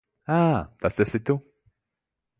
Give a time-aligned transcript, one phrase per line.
[0.35, 0.39] Ā,
[0.85, 1.37] tas esi tu.